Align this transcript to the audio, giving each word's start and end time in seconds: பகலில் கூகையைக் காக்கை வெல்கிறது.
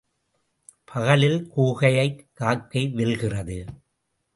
பகலில் 0.85 1.51
கூகையைக் 1.57 2.27
காக்கை 2.33 2.87
வெல்கிறது. 2.89 3.65